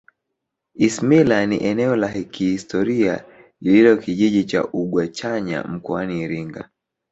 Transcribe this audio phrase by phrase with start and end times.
[0.75, 3.25] isimila ni eneo la kihistoria
[3.61, 6.69] lililo kijiji cha ugwachanya mkoani iringa